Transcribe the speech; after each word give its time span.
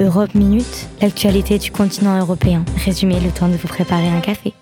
Europe 0.00 0.34
Minute, 0.34 0.88
l'actualité 1.00 1.56
du 1.58 1.70
continent 1.70 2.18
européen. 2.18 2.64
Résumé 2.84 3.20
le 3.20 3.30
temps 3.30 3.48
de 3.48 3.54
vous 3.54 3.68
préparer 3.68 4.08
un 4.08 4.20
café. 4.20 4.52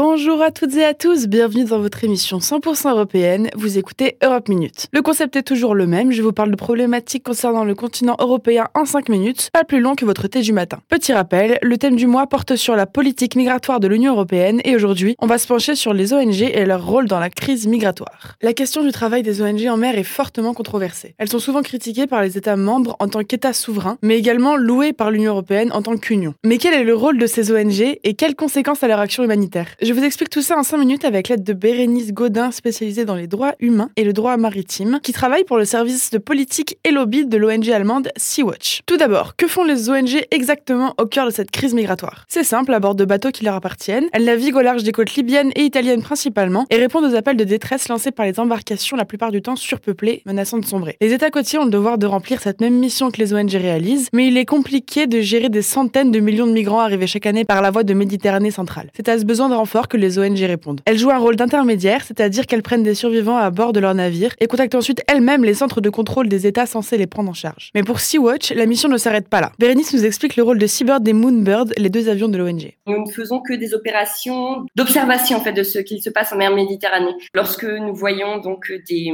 Bonjour 0.00 0.42
à 0.42 0.52
toutes 0.52 0.76
et 0.76 0.84
à 0.84 0.94
tous, 0.94 1.26
bienvenue 1.26 1.64
dans 1.64 1.80
votre 1.80 2.04
émission 2.04 2.38
100% 2.38 2.90
européenne. 2.90 3.50
Vous 3.56 3.78
écoutez 3.78 4.16
Europe 4.22 4.48
Minute. 4.48 4.86
Le 4.92 5.02
concept 5.02 5.34
est 5.34 5.42
toujours 5.42 5.74
le 5.74 5.88
même, 5.88 6.12
je 6.12 6.22
vous 6.22 6.30
parle 6.30 6.52
de 6.52 6.56
problématiques 6.56 7.24
concernant 7.24 7.64
le 7.64 7.74
continent 7.74 8.14
européen 8.20 8.68
en 8.74 8.84
5 8.84 9.08
minutes, 9.08 9.50
pas 9.52 9.64
plus 9.64 9.80
long 9.80 9.96
que 9.96 10.04
votre 10.04 10.28
thé 10.28 10.40
du 10.40 10.52
matin. 10.52 10.78
Petit 10.88 11.12
rappel, 11.12 11.58
le 11.62 11.78
thème 11.78 11.96
du 11.96 12.06
mois 12.06 12.28
porte 12.28 12.54
sur 12.54 12.76
la 12.76 12.86
politique 12.86 13.34
migratoire 13.34 13.80
de 13.80 13.88
l'Union 13.88 14.12
européenne 14.12 14.60
et 14.62 14.76
aujourd'hui, 14.76 15.16
on 15.18 15.26
va 15.26 15.36
se 15.36 15.48
pencher 15.48 15.74
sur 15.74 15.92
les 15.92 16.12
ONG 16.12 16.42
et 16.42 16.64
leur 16.64 16.86
rôle 16.86 17.08
dans 17.08 17.18
la 17.18 17.28
crise 17.28 17.66
migratoire. 17.66 18.36
La 18.40 18.52
question 18.52 18.84
du 18.84 18.92
travail 18.92 19.24
des 19.24 19.42
ONG 19.42 19.66
en 19.66 19.76
mer 19.76 19.98
est 19.98 20.04
fortement 20.04 20.54
controversée. 20.54 21.16
Elles 21.18 21.28
sont 21.28 21.40
souvent 21.40 21.62
critiquées 21.62 22.06
par 22.06 22.22
les 22.22 22.38
États 22.38 22.54
membres 22.54 22.94
en 23.00 23.08
tant 23.08 23.24
qu'États 23.24 23.52
souverains, 23.52 23.98
mais 24.02 24.16
également 24.16 24.54
louées 24.54 24.92
par 24.92 25.10
l'Union 25.10 25.32
européenne 25.32 25.72
en 25.72 25.82
tant 25.82 25.96
qu'Union. 25.96 26.34
Mais 26.46 26.58
quel 26.58 26.74
est 26.74 26.84
le 26.84 26.94
rôle 26.94 27.18
de 27.18 27.26
ces 27.26 27.50
ONG 27.50 27.80
et 27.80 28.14
quelles 28.14 28.36
conséquences 28.36 28.84
à 28.84 28.86
leur 28.86 29.00
action 29.00 29.24
humanitaire? 29.24 29.66
Je 29.88 29.94
vous 29.94 30.04
explique 30.04 30.28
tout 30.28 30.42
ça 30.42 30.58
en 30.58 30.62
5 30.62 30.76
minutes 30.76 31.06
avec 31.06 31.30
l'aide 31.30 31.42
de 31.42 31.54
Bérénice 31.54 32.12
Godin, 32.12 32.50
spécialisée 32.50 33.06
dans 33.06 33.14
les 33.14 33.26
droits 33.26 33.54
humains 33.58 33.88
et 33.96 34.04
le 34.04 34.12
droit 34.12 34.36
maritime, 34.36 35.00
qui 35.02 35.14
travaille 35.14 35.44
pour 35.44 35.56
le 35.56 35.64
service 35.64 36.10
de 36.10 36.18
politique 36.18 36.76
et 36.84 36.90
lobby 36.90 37.24
de 37.24 37.38
l'ONG 37.38 37.70
allemande 37.70 38.10
Sea-Watch. 38.18 38.82
Tout 38.84 38.98
d'abord, 38.98 39.34
que 39.36 39.46
font 39.46 39.64
les 39.64 39.88
ONG 39.88 40.26
exactement 40.30 40.92
au 40.98 41.06
cœur 41.06 41.24
de 41.24 41.30
cette 41.30 41.50
crise 41.50 41.72
migratoire? 41.72 42.26
C'est 42.28 42.44
simple, 42.44 42.74
à 42.74 42.80
bord 42.80 42.96
de 42.96 43.06
bateaux 43.06 43.30
qui 43.30 43.46
leur 43.46 43.54
appartiennent, 43.54 44.08
elles 44.12 44.26
naviguent 44.26 44.56
au 44.56 44.60
large 44.60 44.82
des 44.82 44.92
côtes 44.92 45.14
libyennes 45.14 45.52
et 45.56 45.62
italiennes 45.62 46.02
principalement 46.02 46.66
et 46.68 46.76
répondent 46.76 47.06
aux 47.06 47.16
appels 47.16 47.38
de 47.38 47.44
détresse 47.44 47.88
lancés 47.88 48.10
par 48.10 48.26
les 48.26 48.38
embarcations 48.38 48.94
la 48.94 49.06
plupart 49.06 49.32
du 49.32 49.40
temps 49.40 49.56
surpeuplées, 49.56 50.20
menaçant 50.26 50.58
de 50.58 50.66
sombrer. 50.66 50.98
Les 51.00 51.14
États 51.14 51.30
côtiers 51.30 51.58
ont 51.60 51.64
le 51.64 51.70
devoir 51.70 51.96
de 51.96 52.04
remplir 52.04 52.42
cette 52.42 52.60
même 52.60 52.74
mission 52.74 53.10
que 53.10 53.16
les 53.16 53.32
ONG 53.32 53.52
réalisent, 53.52 54.08
mais 54.12 54.28
il 54.28 54.36
est 54.36 54.44
compliqué 54.44 55.06
de 55.06 55.22
gérer 55.22 55.48
des 55.48 55.62
centaines 55.62 56.10
de 56.10 56.20
millions 56.20 56.46
de 56.46 56.52
migrants 56.52 56.80
arrivés 56.80 57.06
chaque 57.06 57.24
année 57.24 57.46
par 57.46 57.62
la 57.62 57.70
voie 57.70 57.84
de 57.84 57.94
Méditerranée 57.94 58.50
centrale. 58.50 58.90
C'est 58.94 59.08
à 59.08 59.18
ce 59.18 59.24
besoin 59.24 59.48
de 59.48 59.54
fort 59.68 59.86
que 59.86 59.96
les 59.96 60.18
ONG 60.18 60.38
répondent. 60.38 60.80
Elles 60.84 60.98
jouent 60.98 61.10
un 61.10 61.18
rôle 61.18 61.36
d'intermédiaire, 61.36 62.02
c'est-à-dire 62.04 62.46
qu'elles 62.46 62.62
prennent 62.62 62.82
des 62.82 62.94
survivants 62.94 63.36
à 63.36 63.50
bord 63.50 63.72
de 63.72 63.80
leur 63.80 63.94
navire 63.94 64.34
et 64.40 64.46
contactent 64.46 64.74
ensuite 64.74 65.02
elles-mêmes 65.06 65.44
les 65.44 65.54
centres 65.54 65.80
de 65.80 65.90
contrôle 65.90 66.28
des 66.28 66.46
États 66.46 66.66
censés 66.66 66.96
les 66.96 67.06
prendre 67.06 67.30
en 67.30 67.34
charge. 67.34 67.70
Mais 67.74 67.82
pour 67.82 68.00
Sea-Watch, 68.00 68.52
la 68.52 68.66
mission 68.66 68.88
ne 68.88 68.96
s'arrête 68.96 69.28
pas 69.28 69.40
là. 69.40 69.52
Bérénice 69.58 69.92
nous 69.92 70.04
explique 70.04 70.36
le 70.36 70.42
rôle 70.42 70.58
de 70.58 70.66
Seabird 70.66 71.06
et 71.06 71.12
Moonbird, 71.12 71.72
les 71.76 71.90
deux 71.90 72.08
avions 72.08 72.28
de 72.28 72.38
l'ONG. 72.38 72.72
Nous 72.86 73.04
ne 73.04 73.10
faisons 73.10 73.40
que 73.40 73.54
des 73.54 73.74
opérations 73.74 74.66
d'observation 74.74 75.36
en 75.36 75.40
fait 75.40 75.52
de 75.52 75.62
ce 75.62 75.78
qu'il 75.78 76.02
se 76.02 76.10
passe 76.10 76.32
en 76.32 76.36
mer 76.36 76.54
Méditerranée. 76.54 77.14
Lorsque 77.34 77.64
nous 77.64 77.94
voyons 77.94 78.38
donc 78.38 78.72
des, 78.88 79.12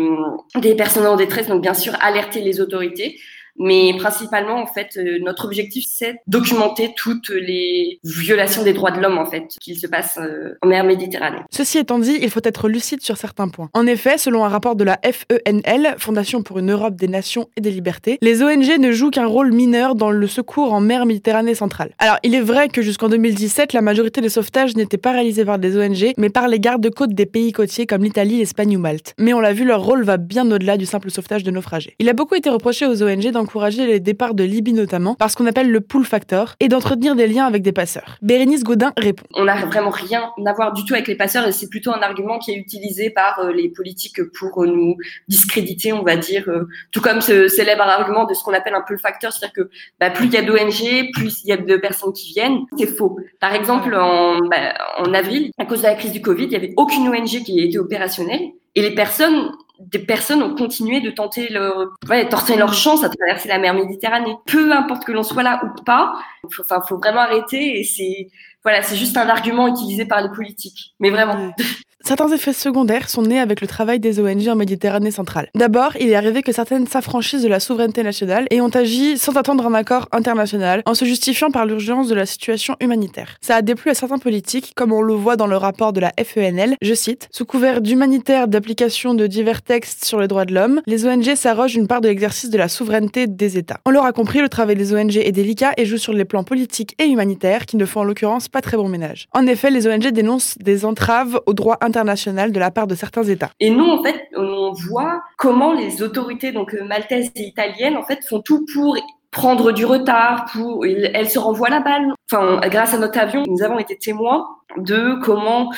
des 0.60 0.74
personnes 0.74 1.06
en 1.06 1.16
détresse, 1.16 1.48
donc 1.48 1.62
bien 1.62 1.74
sûr 1.74 1.92
alerter 2.00 2.40
les 2.40 2.60
autorités 2.60 3.18
mais 3.58 3.94
principalement, 3.98 4.60
en 4.60 4.66
fait, 4.66 4.96
euh, 4.96 5.18
notre 5.20 5.44
objectif, 5.44 5.84
c'est 5.88 6.16
documenter 6.26 6.92
toutes 6.96 7.30
les 7.30 7.98
violations 8.02 8.62
des 8.62 8.72
droits 8.72 8.90
de 8.90 9.00
l'homme, 9.00 9.18
en 9.18 9.26
fait, 9.26 9.44
qu'il 9.60 9.78
se 9.78 9.86
passe 9.86 10.18
euh, 10.20 10.58
en 10.62 10.68
mer 10.68 10.84
Méditerranée. 10.84 11.38
Ceci 11.50 11.78
étant 11.78 11.98
dit, 11.98 12.18
il 12.20 12.30
faut 12.30 12.40
être 12.44 12.68
lucide 12.68 13.00
sur 13.00 13.16
certains 13.16 13.48
points. 13.48 13.70
En 13.72 13.86
effet, 13.86 14.18
selon 14.18 14.44
un 14.44 14.48
rapport 14.48 14.76
de 14.76 14.84
la 14.84 14.98
FENL, 15.02 15.94
Fondation 15.98 16.42
pour 16.42 16.58
une 16.58 16.72
Europe 16.72 16.96
des 16.96 17.08
Nations 17.08 17.48
et 17.56 17.60
des 17.60 17.70
Libertés, 17.70 18.18
les 18.20 18.42
ONG 18.42 18.78
ne 18.78 18.92
jouent 18.92 19.10
qu'un 19.10 19.26
rôle 19.26 19.52
mineur 19.52 19.94
dans 19.94 20.10
le 20.10 20.26
secours 20.26 20.72
en 20.72 20.80
mer 20.80 21.06
Méditerranée 21.06 21.54
centrale. 21.54 21.92
Alors, 21.98 22.18
il 22.22 22.34
est 22.34 22.40
vrai 22.40 22.68
que 22.68 22.82
jusqu'en 22.82 23.08
2017, 23.08 23.72
la 23.72 23.80
majorité 23.80 24.20
des 24.20 24.28
sauvetages 24.28 24.76
n'étaient 24.76 24.98
pas 24.98 25.12
réalisés 25.12 25.44
par 25.44 25.58
des 25.58 25.76
ONG, 25.76 26.12
mais 26.18 26.30
par 26.30 26.48
les 26.48 26.60
gardes-côtes 26.60 27.14
des 27.14 27.26
pays 27.26 27.52
côtiers 27.52 27.86
comme 27.86 28.02
l'Italie, 28.02 28.38
l'Espagne 28.38 28.76
ou 28.76 28.80
Malte. 28.80 29.14
Mais 29.18 29.32
on 29.32 29.40
l'a 29.40 29.52
vu, 29.52 29.64
leur 29.64 29.82
rôle 29.82 30.04
va 30.04 30.16
bien 30.16 30.50
au-delà 30.50 30.76
du 30.76 30.86
simple 30.86 31.10
sauvetage 31.10 31.44
de 31.44 31.50
naufragés. 31.50 31.94
Il 31.98 32.08
a 32.08 32.12
beaucoup 32.12 32.34
été 32.34 32.50
reproché 32.50 32.86
aux 32.86 33.02
ONG 33.02 33.30
encourager 33.44 33.86
les 33.86 34.00
départs 34.00 34.34
de 34.34 34.44
Libye 34.44 34.72
notamment, 34.72 35.14
par 35.14 35.30
ce 35.30 35.36
qu'on 35.36 35.46
appelle 35.46 35.70
le 35.70 35.80
pull 35.80 36.04
factor, 36.04 36.54
et 36.60 36.68
d'entretenir 36.68 37.14
des 37.14 37.26
liens 37.26 37.46
avec 37.46 37.62
des 37.62 37.72
passeurs. 37.72 38.16
Bérénice 38.22 38.64
Godin 38.64 38.92
répond. 38.96 39.24
On 39.34 39.44
n'a 39.44 39.64
vraiment 39.66 39.90
rien 39.90 40.30
à 40.44 40.52
voir 40.52 40.72
du 40.72 40.84
tout 40.84 40.94
avec 40.94 41.06
les 41.06 41.14
passeurs, 41.14 41.46
et 41.46 41.52
c'est 41.52 41.68
plutôt 41.68 41.92
un 41.92 42.00
argument 42.00 42.38
qui 42.38 42.52
est 42.52 42.56
utilisé 42.56 43.10
par 43.10 43.38
euh, 43.38 43.52
les 43.52 43.68
politiques 43.68 44.20
pour 44.38 44.62
euh, 44.62 44.66
nous 44.66 44.96
discréditer, 45.28 45.92
on 45.92 46.02
va 46.02 46.16
dire, 46.16 46.48
euh, 46.48 46.64
tout 46.90 47.00
comme 47.00 47.20
ce 47.20 47.48
célèbre 47.48 47.82
argument 47.82 48.24
de 48.24 48.34
ce 48.34 48.42
qu'on 48.42 48.54
appelle 48.54 48.74
un 48.74 48.82
pull 48.82 48.98
factor, 48.98 49.32
c'est-à-dire 49.32 49.54
que 49.54 49.70
bah, 50.00 50.10
plus 50.10 50.26
il 50.26 50.32
y 50.32 50.36
a 50.36 50.42
d'ONG, 50.42 51.10
plus 51.12 51.42
il 51.44 51.48
y 51.48 51.52
a 51.52 51.56
de 51.56 51.76
personnes 51.76 52.12
qui 52.12 52.32
viennent. 52.32 52.60
C'est 52.78 52.86
faux. 52.86 53.18
Par 53.40 53.54
exemple, 53.54 53.94
en, 53.94 54.38
bah, 54.48 54.74
en 54.98 55.12
avril, 55.14 55.50
à 55.58 55.66
cause 55.66 55.82
de 55.82 55.86
la 55.86 55.94
crise 55.94 56.12
du 56.12 56.22
Covid, 56.22 56.44
il 56.44 56.50
n'y 56.50 56.56
avait 56.56 56.72
aucune 56.76 57.08
ONG 57.08 57.42
qui 57.44 57.60
était 57.60 57.78
opérationnelle. 57.78 58.50
Et 58.76 58.82
les 58.82 58.94
personnes 58.94 59.50
des 59.80 59.98
personnes 59.98 60.42
ont 60.42 60.54
continué 60.54 61.00
de 61.00 61.10
tenter 61.10 61.48
leur, 61.48 61.92
ouais, 62.08 62.28
tenter 62.28 62.56
leur 62.56 62.74
chance 62.74 63.02
à 63.02 63.08
traverser 63.08 63.48
la 63.48 63.58
mer 63.58 63.74
Méditerranée. 63.74 64.36
Peu 64.46 64.72
importe 64.72 65.04
que 65.04 65.12
l'on 65.12 65.22
soit 65.22 65.42
là 65.42 65.60
ou 65.64 65.82
pas, 65.82 66.14
enfin, 66.44 66.80
faut 66.88 66.98
vraiment 66.98 67.20
arrêter 67.20 67.80
et 67.80 67.84
c'est, 67.84 68.28
voilà, 68.62 68.82
c'est 68.82 68.96
juste 68.96 69.16
un 69.16 69.28
argument 69.28 69.68
utilisé 69.68 70.06
par 70.06 70.22
les 70.22 70.30
politiques. 70.30 70.94
Mais 71.00 71.10
vraiment. 71.10 71.52
Certains 72.06 72.30
effets 72.32 72.52
secondaires 72.52 73.08
sont 73.08 73.22
nés 73.22 73.40
avec 73.40 73.62
le 73.62 73.66
travail 73.66 73.98
des 73.98 74.20
ONG 74.20 74.46
en 74.48 74.56
Méditerranée 74.56 75.10
centrale. 75.10 75.48
D'abord, 75.54 75.96
il 75.98 76.10
est 76.10 76.14
arrivé 76.14 76.42
que 76.42 76.52
certaines 76.52 76.86
s'affranchissent 76.86 77.40
de 77.40 77.48
la 77.48 77.60
souveraineté 77.60 78.02
nationale 78.02 78.46
et 78.50 78.60
ont 78.60 78.68
agi 78.68 79.16
sans 79.16 79.38
attendre 79.38 79.66
un 79.66 79.72
accord 79.72 80.06
international, 80.12 80.82
en 80.84 80.92
se 80.92 81.06
justifiant 81.06 81.50
par 81.50 81.64
l'urgence 81.64 82.08
de 82.08 82.14
la 82.14 82.26
situation 82.26 82.76
humanitaire. 82.78 83.38
Ça 83.40 83.56
a 83.56 83.62
déplu 83.62 83.90
à 83.90 83.94
certains 83.94 84.18
politiques, 84.18 84.74
comme 84.76 84.92
on 84.92 85.00
le 85.00 85.14
voit 85.14 85.36
dans 85.36 85.46
le 85.46 85.56
rapport 85.56 85.94
de 85.94 86.00
la 86.00 86.12
FENL, 86.22 86.76
je 86.82 86.92
cite, 86.92 87.28
sous 87.30 87.46
couvert 87.46 87.80
d'humanitaire 87.80 88.48
d'application 88.48 89.14
de 89.14 89.26
divers 89.26 89.62
textes 89.62 90.04
sur 90.04 90.20
les 90.20 90.28
droits 90.28 90.44
de 90.44 90.52
l'homme, 90.52 90.82
les 90.86 91.06
ONG 91.06 91.34
s'arrogent 91.34 91.76
une 91.76 91.86
part 91.86 92.02
de 92.02 92.08
l'exercice 92.08 92.50
de 92.50 92.58
la 92.58 92.68
souveraineté 92.68 93.28
des 93.28 93.56
États. 93.56 93.80
On 93.86 93.90
l'aura 93.90 94.12
compris, 94.12 94.42
le 94.42 94.50
travail 94.50 94.76
des 94.76 94.92
ONG 94.94 95.16
est 95.16 95.32
délicat 95.32 95.72
et 95.78 95.86
joue 95.86 95.96
sur 95.96 96.12
les 96.12 96.26
plans 96.26 96.44
politiques 96.44 96.94
et 97.02 97.06
humanitaires 97.06 97.64
qui 97.64 97.78
ne 97.78 97.86
font 97.86 98.00
en 98.00 98.04
l'occurrence 98.04 98.48
pas 98.48 98.60
très 98.60 98.76
bon 98.76 98.90
ménage. 98.90 99.26
En 99.32 99.46
effet, 99.46 99.70
les 99.70 99.86
ONG 99.86 100.08
dénoncent 100.08 100.58
des 100.58 100.84
entraves 100.84 101.40
aux 101.46 101.54
droits 101.54 101.78
international 101.94 102.50
de 102.52 102.58
la 102.58 102.70
part 102.70 102.86
de 102.86 102.94
certains 102.94 103.22
États. 103.22 103.50
Et 103.60 103.70
nous, 103.70 103.86
en 103.86 104.02
fait, 104.02 104.28
on 104.36 104.72
voit 104.72 105.22
comment 105.38 105.72
les 105.72 106.02
autorités 106.02 106.50
donc 106.52 106.74
euh, 106.74 106.84
maltaises 106.84 107.30
et 107.36 107.42
italiennes, 107.42 107.96
en 107.96 108.02
fait, 108.02 108.26
font 108.28 108.40
tout 108.40 108.66
pour 108.72 108.96
prendre 109.30 109.72
du 109.72 109.84
retard, 109.84 110.46
pour 110.52 110.84
elles 110.86 111.28
se 111.28 111.38
renvoient 111.38 111.68
la 111.68 111.80
balle. 111.80 112.12
Enfin, 112.30 112.60
grâce 112.68 112.94
à 112.94 112.98
notre 112.98 113.18
avion, 113.18 113.42
nous 113.48 113.62
avons 113.62 113.78
été 113.78 113.96
témoins 113.96 114.46
de 114.76 115.18
comment 115.22 115.72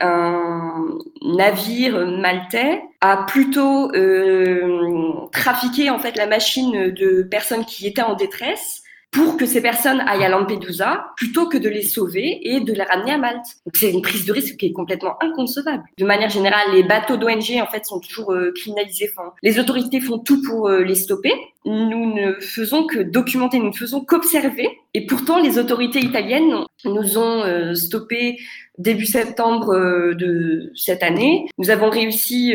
un 0.00 0.98
navire 1.22 2.06
maltais 2.06 2.82
a 3.00 3.24
plutôt 3.24 3.92
euh, 3.94 5.26
trafiqué 5.32 5.90
en 5.90 5.98
fait 5.98 6.16
la 6.16 6.26
machine 6.26 6.90
de 6.90 7.22
personnes 7.22 7.64
qui 7.64 7.86
étaient 7.86 8.02
en 8.02 8.14
détresse 8.14 8.81
pour 9.12 9.36
que 9.36 9.44
ces 9.44 9.60
personnes 9.60 10.00
aillent 10.06 10.24
à 10.24 10.30
Lampedusa 10.30 11.12
plutôt 11.16 11.46
que 11.46 11.58
de 11.58 11.68
les 11.68 11.82
sauver 11.82 12.40
et 12.42 12.60
de 12.60 12.72
les 12.72 12.82
ramener 12.82 13.12
à 13.12 13.18
Malte. 13.18 13.44
Donc 13.66 13.76
c'est 13.76 13.90
une 13.90 14.00
prise 14.00 14.24
de 14.24 14.32
risque 14.32 14.56
qui 14.56 14.66
est 14.66 14.72
complètement 14.72 15.22
inconcevable. 15.22 15.84
De 15.98 16.04
manière 16.04 16.30
générale, 16.30 16.72
les 16.72 16.82
bateaux 16.82 17.18
d'ONG 17.18 17.60
en 17.60 17.66
fait 17.66 17.84
sont 17.84 18.00
toujours 18.00 18.32
euh, 18.32 18.52
criminalisés. 18.56 19.10
Les 19.42 19.58
autorités 19.58 20.00
font 20.00 20.18
tout 20.18 20.42
pour 20.42 20.68
euh, 20.68 20.82
les 20.82 20.94
stopper. 20.94 21.32
Nous 21.66 22.14
ne 22.14 22.40
faisons 22.40 22.86
que 22.86 23.00
documenter, 23.00 23.58
nous 23.58 23.68
ne 23.68 23.72
faisons 23.72 24.00
qu'observer. 24.00 24.68
Et 24.94 25.06
pourtant, 25.06 25.40
les 25.40 25.58
autorités 25.58 26.00
italiennes 26.00 26.54
nous 26.84 27.18
ont 27.18 27.44
euh, 27.44 27.74
stoppé 27.74 28.38
début 28.78 29.06
septembre 29.06 30.14
de 30.14 30.72
cette 30.74 31.02
année. 31.02 31.46
Nous 31.58 31.70
avons 31.70 31.90
réussi 31.90 32.54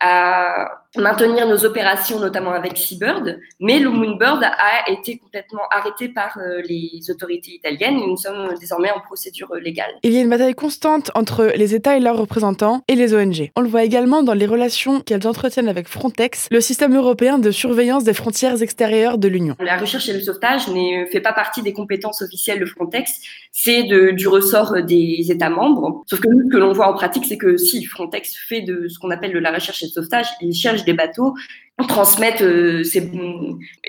à 0.00 0.86
maintenir 0.98 1.46
nos 1.46 1.64
opérations, 1.64 2.18
notamment 2.20 2.52
avec 2.52 2.76
Seabird, 2.76 3.38
mais 3.60 3.78
le 3.78 3.90
Moonbird 3.90 4.42
a 4.42 4.90
été 4.90 5.18
complètement 5.18 5.62
arrêté 5.70 6.08
par 6.08 6.38
euh, 6.38 6.62
les 6.68 7.00
autorités 7.10 7.52
italiennes 7.52 7.98
et 7.98 8.06
nous 8.06 8.16
sommes 8.16 8.54
désormais 8.60 8.90
en 8.90 9.00
procédure 9.00 9.52
euh, 9.52 9.60
légale. 9.60 9.90
Il 10.02 10.12
y 10.12 10.18
a 10.18 10.20
une 10.20 10.30
bataille 10.30 10.54
constante 10.54 11.10
entre 11.14 11.52
les 11.54 11.74
États 11.74 11.96
et 11.96 12.00
leurs 12.00 12.16
représentants 12.16 12.82
et 12.88 12.94
les 12.94 13.14
ONG. 13.14 13.50
On 13.56 13.60
le 13.60 13.68
voit 13.68 13.84
également 13.84 14.22
dans 14.22 14.34
les 14.34 14.46
relations 14.46 15.00
qu'elles 15.00 15.26
entretiennent 15.26 15.68
avec 15.68 15.88
Frontex, 15.88 16.48
le 16.50 16.60
système 16.60 16.96
européen 16.96 17.38
de 17.38 17.50
surveillance 17.50 18.04
des 18.04 18.14
frontières 18.14 18.62
extérieures 18.62 19.18
de 19.18 19.28
l'Union. 19.28 19.56
La 19.60 19.76
recherche 19.76 20.08
et 20.08 20.12
le 20.12 20.20
sauvetage 20.20 20.68
ne 20.68 21.06
fait 21.06 21.25
pas 21.26 21.32
partie 21.32 21.62
des 21.62 21.72
compétences 21.72 22.22
officielles 22.22 22.60
de 22.60 22.66
Frontex, 22.66 23.20
c'est 23.50 23.82
du 23.82 24.28
ressort 24.28 24.80
des 24.84 25.26
États 25.28 25.50
membres. 25.50 26.04
Sauf 26.06 26.20
que 26.20 26.28
nous, 26.28 26.44
ce 26.44 26.52
que 26.52 26.56
l'on 26.56 26.72
voit 26.72 26.88
en 26.88 26.94
pratique, 26.94 27.24
c'est 27.26 27.36
que 27.36 27.56
si 27.56 27.84
Frontex 27.84 28.36
fait 28.48 28.60
de 28.60 28.86
ce 28.86 29.00
qu'on 29.00 29.10
appelle 29.10 29.32
de 29.32 29.40
la 29.40 29.50
recherche 29.50 29.82
et 29.82 29.86
le 29.86 29.90
sauvetage, 29.90 30.28
il 30.40 30.54
cherche 30.54 30.84
des 30.84 30.92
bateaux 30.92 31.34
transmettre 31.96 32.42
euh, 32.42 32.82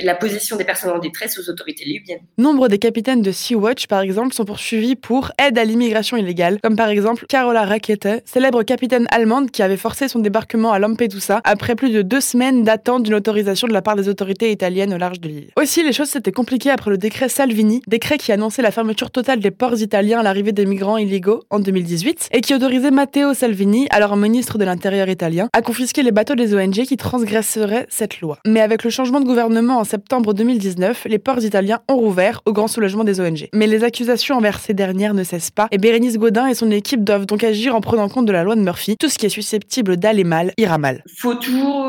la 0.02 0.16
position 0.16 0.56
des 0.56 0.64
personnes 0.64 0.92
en 0.92 1.00
détresse 1.00 1.38
aux 1.40 1.50
autorités 1.50 1.84
libyennes. 1.84 2.20
Nombre 2.38 2.68
des 2.68 2.80
capitaines 2.80 3.22
de 3.22 3.32
Sea-Watch, 3.32 3.88
par 3.88 4.02
exemple, 4.02 4.34
sont 4.34 4.46
poursuivis 4.46 4.96
pour 4.96 5.32
aide 5.46 5.58
à 5.58 5.66
l'immigration 5.66 6.16
illégale, 6.18 6.60
comme 6.62 6.76
par 6.76 6.90
exemple 6.90 7.26
Carola 7.28 7.66
Rackete, 7.66 8.24
célèbre 8.26 8.64
capitaine 8.64 9.08
allemande 9.12 9.52
qui 9.52 9.64
avait 9.64 9.78
forcé 9.78 10.08
son 10.08 10.20
débarquement 10.20 10.72
à 10.72 10.80
Lampedusa 10.80 11.42
après 11.44 11.76
plus 11.76 11.92
de 11.92 12.02
deux 12.02 12.22
semaines 12.22 12.64
d'attente 12.64 13.04
d'une 13.04 13.16
autorisation 13.16 13.68
de 13.68 13.74
la 13.74 13.82
part 13.82 13.96
des 13.96 14.10
autorités 14.10 14.52
italiennes 14.52 14.94
au 14.94 14.98
large 14.98 15.20
de 15.20 15.28
l'île. 15.28 15.50
Aussi, 15.56 15.84
les 15.84 15.94
choses 15.94 16.10
s'étaient 16.10 16.32
compliquées 16.32 16.72
après 16.72 16.92
le 16.92 16.98
décret 16.98 17.30
Salvini, 17.30 17.82
décret 17.88 18.18
qui 18.18 18.32
annonçait 18.32 18.62
la 18.62 18.72
fermeture 18.72 19.12
totale 19.12 19.40
des 19.40 19.52
ports 19.52 19.80
italiens 19.82 20.20
à 20.20 20.24
l'arrivée 20.24 20.52
des 20.52 20.66
migrants 20.66 20.98
illégaux 20.98 21.44
en 21.50 21.60
2018 21.60 22.30
et 22.32 22.42
qui 22.42 22.54
autorisait 22.54 22.92
Matteo 22.92 23.34
Salvini, 23.34 23.88
alors 23.92 24.18
ministre 24.18 24.58
de 24.58 24.66
l'Intérieur 24.66 25.10
italien, 25.10 25.50
à 25.54 25.62
confisquer 25.62 26.04
les 26.04 26.12
bateaux 26.12 26.36
des 26.36 26.54
ONG 26.54 26.86
qui 26.86 26.98
transgresseraient 26.98 27.77
cette 27.90 28.22
loi. 28.22 28.40
Mais 28.46 28.62
avec 28.62 28.84
le 28.84 28.90
changement 28.90 29.20
de 29.20 29.26
gouvernement 29.26 29.80
en 29.80 29.84
septembre 29.84 30.34
2019, 30.34 31.06
les 31.10 31.20
ports 31.20 31.44
italiens 31.44 31.80
ont 31.88 31.98
rouvert 31.98 32.42
au 32.46 32.54
grand 32.54 32.68
soulagement 32.68 33.04
des 33.04 33.20
ONG. 33.20 33.50
Mais 33.54 33.68
les 33.68 33.84
accusations 33.84 34.36
envers 34.36 34.60
ces 34.60 34.74
dernières 34.74 35.14
ne 35.14 35.24
cessent 35.24 35.52
pas 35.52 35.68
et 35.72 35.78
Bérénice 35.78 36.18
Godin 36.18 36.48
et 36.48 36.54
son 36.54 36.72
équipe 36.72 37.04
doivent 37.04 37.26
donc 37.26 37.44
agir 37.44 37.76
en 37.76 37.82
prenant 37.82 38.10
compte 38.10 38.26
de 38.26 38.32
la 38.32 38.44
loi 38.44 38.56
de 38.56 38.62
Murphy. 38.62 38.96
Tout 38.98 39.10
ce 39.10 39.18
qui 39.18 39.26
est 39.26 39.30
susceptible 39.30 39.98
d'aller 39.98 40.24
mal 40.24 40.54
ira 40.58 40.78
mal. 40.78 41.04
Faut 41.18 41.36
toujours 41.36 41.88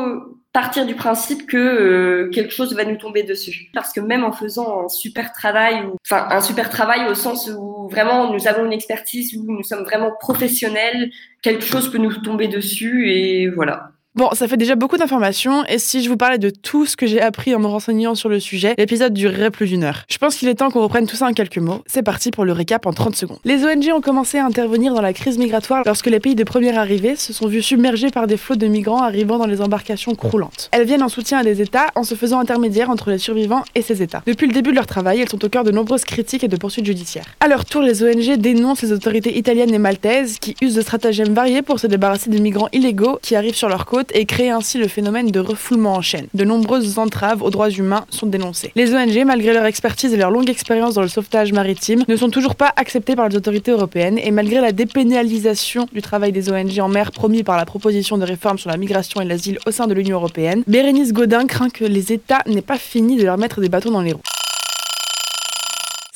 partir 0.51 0.85
du 0.85 0.95
principe 0.95 1.45
que 1.47 1.57
euh, 1.57 2.29
quelque 2.31 2.51
chose 2.51 2.73
va 2.73 2.83
nous 2.83 2.97
tomber 2.97 3.23
dessus. 3.23 3.69
Parce 3.73 3.93
que 3.93 3.99
même 3.99 4.23
en 4.23 4.31
faisant 4.31 4.85
un 4.85 4.89
super 4.89 5.31
travail, 5.31 5.83
enfin 6.05 6.27
un 6.29 6.41
super 6.41 6.69
travail 6.69 7.07
au 7.09 7.13
sens 7.13 7.49
où 7.49 7.87
vraiment 7.89 8.33
nous 8.33 8.47
avons 8.47 8.65
une 8.65 8.73
expertise, 8.73 9.35
où 9.35 9.45
nous 9.45 9.63
sommes 9.63 9.83
vraiment 9.83 10.11
professionnels, 10.19 11.11
quelque 11.41 11.63
chose 11.63 11.91
peut 11.91 11.97
nous 11.97 12.15
tomber 12.21 12.47
dessus 12.47 13.11
et 13.11 13.47
voilà. 13.47 13.91
Bon, 14.15 14.27
ça 14.33 14.49
fait 14.49 14.57
déjà 14.57 14.75
beaucoup 14.75 14.97
d'informations, 14.97 15.63
et 15.67 15.77
si 15.77 16.03
je 16.03 16.09
vous 16.09 16.17
parlais 16.17 16.39
de 16.39 16.49
tout 16.49 16.85
ce 16.85 16.97
que 16.97 17.07
j'ai 17.07 17.21
appris 17.21 17.55
en 17.55 17.59
me 17.59 17.67
renseignant 17.67 18.15
sur 18.15 18.27
le 18.27 18.41
sujet, 18.41 18.73
l'épisode 18.77 19.13
durerait 19.13 19.49
plus 19.49 19.67
d'une 19.67 19.85
heure. 19.85 20.03
Je 20.09 20.17
pense 20.17 20.35
qu'il 20.35 20.49
est 20.49 20.55
temps 20.55 20.71
qu'on 20.71 20.81
reprenne 20.81 21.07
tout 21.07 21.15
ça 21.15 21.27
en 21.27 21.31
quelques 21.31 21.59
mots. 21.59 21.83
C'est 21.85 22.01
parti 22.01 22.29
pour 22.29 22.43
le 22.43 22.51
récap 22.51 22.87
en 22.87 22.91
30 22.91 23.15
secondes. 23.15 23.37
Les 23.45 23.63
ONG 23.63 23.89
ont 23.95 24.01
commencé 24.01 24.39
à 24.39 24.45
intervenir 24.45 24.95
dans 24.95 25.01
la 25.01 25.13
crise 25.13 25.37
migratoire 25.37 25.83
lorsque 25.85 26.07
les 26.07 26.19
pays 26.19 26.35
de 26.35 26.43
première 26.43 26.77
arrivée 26.77 27.15
se 27.15 27.33
sont 27.33 27.47
vus 27.47 27.61
submergés 27.61 28.09
par 28.09 28.27
des 28.27 28.35
flots 28.35 28.57
de 28.57 28.67
migrants 28.67 29.03
arrivant 29.03 29.37
dans 29.37 29.45
les 29.45 29.61
embarcations 29.61 30.15
croulantes. 30.15 30.69
Elles 30.73 30.85
viennent 30.85 31.03
en 31.03 31.07
soutien 31.07 31.37
à 31.37 31.43
des 31.43 31.61
États 31.61 31.87
en 31.95 32.03
se 32.03 32.15
faisant 32.15 32.39
intermédiaire 32.39 32.89
entre 32.89 33.11
les 33.11 33.19
survivants 33.19 33.63
et 33.75 33.83
ces 33.83 34.01
États. 34.01 34.23
Depuis 34.25 34.47
le 34.47 34.53
début 34.53 34.71
de 34.71 34.75
leur 34.75 34.87
travail, 34.87 35.21
elles 35.21 35.29
sont 35.29 35.45
au 35.45 35.49
cœur 35.49 35.63
de 35.63 35.71
nombreuses 35.71 36.03
critiques 36.03 36.43
et 36.43 36.49
de 36.49 36.57
poursuites 36.57 36.87
judiciaires. 36.87 37.25
À 37.39 37.47
leur 37.47 37.63
tour, 37.63 37.83
les 37.83 38.03
ONG 38.03 38.37
dénoncent 38.37 38.81
les 38.81 38.91
autorités 38.91 39.37
italiennes 39.37 39.73
et 39.73 39.77
maltaises 39.77 40.39
qui 40.39 40.55
usent 40.61 40.75
de 40.75 40.81
stratagèmes 40.81 41.33
variés 41.35 41.61
pour 41.61 41.79
se 41.79 41.87
débarrasser 41.87 42.31
des 42.31 42.41
migrants 42.41 42.69
illégaux 42.73 43.19
qui 43.21 43.35
arrivent 43.35 43.55
sur 43.55 43.69
leur 43.69 43.85
côte 43.85 43.98
et 44.13 44.25
créer 44.25 44.49
ainsi 44.49 44.77
le 44.77 44.87
phénomène 44.87 45.31
de 45.31 45.39
refoulement 45.39 45.93
en 45.93 46.01
chaîne. 46.01 46.27
De 46.33 46.43
nombreuses 46.43 46.97
entraves 46.97 47.41
aux 47.41 47.49
droits 47.49 47.69
humains 47.69 48.05
sont 48.09 48.27
dénoncées. 48.27 48.71
Les 48.75 48.93
ONG, 48.93 49.23
malgré 49.25 49.53
leur 49.53 49.65
expertise 49.65 50.13
et 50.13 50.17
leur 50.17 50.31
longue 50.31 50.49
expérience 50.49 50.93
dans 50.93 51.01
le 51.01 51.07
sauvetage 51.07 51.51
maritime, 51.53 52.03
ne 52.07 52.15
sont 52.15 52.29
toujours 52.29 52.55
pas 52.55 52.73
acceptées 52.75 53.15
par 53.15 53.29
les 53.29 53.35
autorités 53.35 53.71
européennes 53.71 54.17
et 54.17 54.31
malgré 54.31 54.61
la 54.61 54.71
dépénalisation 54.71 55.87
du 55.91 56.01
travail 56.01 56.31
des 56.31 56.51
ONG 56.51 56.79
en 56.79 56.87
mer 56.87 57.11
promis 57.11 57.43
par 57.43 57.57
la 57.57 57.65
proposition 57.65 58.17
de 58.17 58.25
réforme 58.25 58.57
sur 58.57 58.69
la 58.69 58.77
migration 58.77 59.21
et 59.21 59.25
l'asile 59.25 59.59
au 59.65 59.71
sein 59.71 59.87
de 59.87 59.93
l'Union 59.93 60.17
européenne, 60.17 60.63
Bérénice 60.67 61.13
Godin 61.13 61.45
craint 61.45 61.69
que 61.69 61.85
les 61.85 62.13
États 62.13 62.43
n'aient 62.47 62.61
pas 62.61 62.77
fini 62.77 63.17
de 63.17 63.23
leur 63.23 63.37
mettre 63.37 63.61
des 63.61 63.69
bâtons 63.69 63.91
dans 63.91 64.01
les 64.01 64.13
roues. 64.13 64.21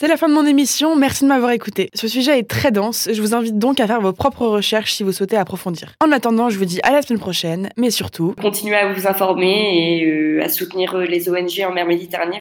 C'est 0.03 0.09
la 0.09 0.17
fin 0.17 0.27
de 0.27 0.33
mon 0.33 0.45
émission, 0.45 0.97
merci 0.97 1.23
de 1.23 1.29
m'avoir 1.29 1.51
écouté. 1.51 1.89
Ce 1.93 2.09
sujet 2.09 2.37
est 2.37 2.43
très 2.43 2.71
dense, 2.71 3.07
je 3.09 3.21
vous 3.21 3.33
invite 3.33 3.57
donc 3.57 3.79
à 3.79 3.87
faire 3.87 4.01
vos 4.01 4.11
propres 4.11 4.45
recherches 4.45 4.95
si 4.95 5.01
vous 5.01 5.13
souhaitez 5.13 5.37
approfondir. 5.37 5.93
En 6.03 6.11
attendant, 6.11 6.49
je 6.49 6.57
vous 6.57 6.65
dis 6.65 6.81
à 6.83 6.91
la 6.91 7.01
semaine 7.01 7.21
prochaine, 7.21 7.69
mais 7.77 7.89
surtout... 7.89 8.35
Continuez 8.41 8.75
à 8.75 8.91
vous 8.91 9.07
informer 9.07 10.01
et 10.01 10.05
euh, 10.05 10.43
à 10.43 10.49
soutenir 10.49 10.93
euh, 10.95 11.05
les 11.05 11.29
ONG 11.29 11.65
en 11.65 11.71
mer 11.71 11.85
Méditerranée. 11.85 12.39